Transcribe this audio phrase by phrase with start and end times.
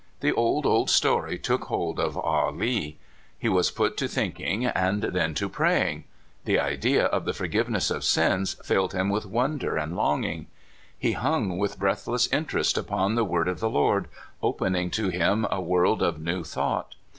[0.21, 2.97] The old, old story took hold of Ah Lee.
[3.37, 6.05] He was put to thinking and then to praying.
[6.45, 10.47] The idea of the forgiveness of sins filled him with wonder and longing.
[10.97, 14.07] He hung with breathless interest upon the word of the Lord,
[14.41, 16.95] opening to him a world of new thought.